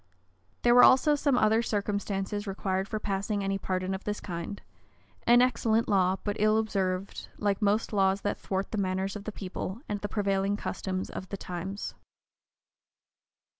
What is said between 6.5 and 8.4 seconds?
observed, like most laws that